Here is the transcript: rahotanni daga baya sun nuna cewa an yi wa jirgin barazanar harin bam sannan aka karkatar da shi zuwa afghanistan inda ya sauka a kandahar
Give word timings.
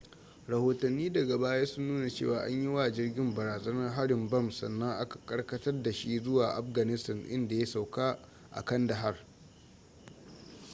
rahotanni 0.47 1.11
daga 1.13 1.37
baya 1.37 1.65
sun 1.65 1.87
nuna 1.87 2.09
cewa 2.09 2.39
an 2.43 2.51
yi 2.61 2.67
wa 2.67 2.91
jirgin 2.91 3.35
barazanar 3.35 3.91
harin 3.93 4.27
bam 4.29 4.51
sannan 4.51 4.97
aka 4.99 5.19
karkatar 5.25 5.83
da 5.83 5.91
shi 5.91 6.19
zuwa 6.23 6.53
afghanistan 6.55 7.23
inda 7.29 7.55
ya 7.55 7.65
sauka 7.65 8.19
a 8.51 8.63
kandahar 8.65 9.25